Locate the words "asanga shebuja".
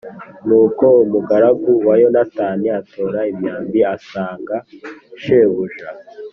3.95-5.89